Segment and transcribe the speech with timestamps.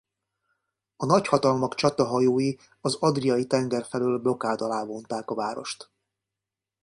[0.95, 5.89] A nagyhatalmak csatahajói az Adriai-tenger felől blokád alá vonták a várost.